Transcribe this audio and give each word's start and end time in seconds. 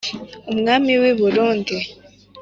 umwami 0.51 0.91
w'i 1.01 1.13
burundi: 1.19 1.75